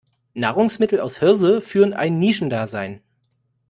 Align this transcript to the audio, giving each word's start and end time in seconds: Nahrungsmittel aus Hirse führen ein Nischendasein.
Nahrungsmittel 0.33 0.99
aus 0.99 1.19
Hirse 1.19 1.61
führen 1.61 1.93
ein 1.93 2.17
Nischendasein. 2.17 3.03